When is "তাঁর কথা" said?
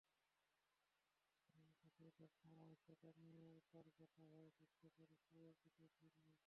3.71-4.23